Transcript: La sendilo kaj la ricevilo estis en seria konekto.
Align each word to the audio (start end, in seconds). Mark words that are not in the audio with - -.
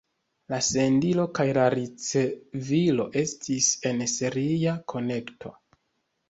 La 0.51 0.57
sendilo 0.67 1.25
kaj 1.39 1.45
la 1.57 1.65
ricevilo 1.73 3.05
estis 3.23 3.69
en 3.91 4.03
seria 4.15 4.75
konekto. 4.95 5.55